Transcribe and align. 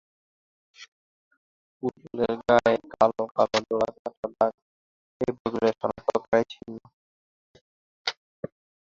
পুতুলের 1.83 2.33
গায়ে 2.41 2.75
লাল-কালো 2.91 3.59
ডোরা 3.67 3.89
কাটা 3.95 4.27
দাগ 4.35 4.53
এই 5.21 5.31
পুতুলের 5.39 5.73
শনাক্তকারী 5.79 6.43
চিহ্ন। 6.51 6.75